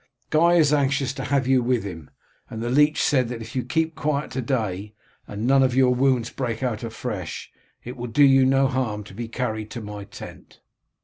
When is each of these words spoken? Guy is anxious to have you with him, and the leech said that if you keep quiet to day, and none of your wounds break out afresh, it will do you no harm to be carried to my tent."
Guy 0.31 0.55
is 0.55 0.73
anxious 0.73 1.13
to 1.13 1.25
have 1.25 1.45
you 1.45 1.61
with 1.61 1.83
him, 1.83 2.09
and 2.49 2.63
the 2.63 2.71
leech 2.71 3.03
said 3.03 3.29
that 3.29 3.43
if 3.43 3.55
you 3.55 3.63
keep 3.63 3.93
quiet 3.93 4.31
to 4.31 4.41
day, 4.41 4.95
and 5.27 5.45
none 5.45 5.61
of 5.61 5.75
your 5.75 5.93
wounds 5.93 6.31
break 6.31 6.63
out 6.63 6.83
afresh, 6.83 7.51
it 7.83 7.95
will 7.95 8.07
do 8.07 8.23
you 8.23 8.43
no 8.43 8.65
harm 8.67 9.03
to 9.03 9.13
be 9.13 9.27
carried 9.27 9.69
to 9.69 9.81
my 9.81 10.05
tent." 10.05 10.59